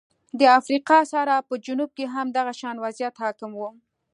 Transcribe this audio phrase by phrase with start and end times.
[0.39, 3.61] د افریقا صحرا په جنوب کې هم دغه شان وضعیت حاکم و.